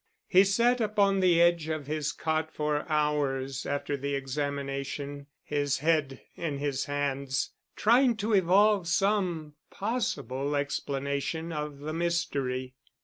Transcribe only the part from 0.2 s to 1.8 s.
He sat upon the edge